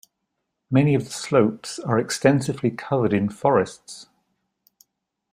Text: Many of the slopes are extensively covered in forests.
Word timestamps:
Many 0.71 0.95
of 0.95 1.05
the 1.05 1.11
slopes 1.11 1.77
are 1.77 1.99
extensively 1.99 2.71
covered 2.71 3.13
in 3.13 3.29
forests. 3.29 4.07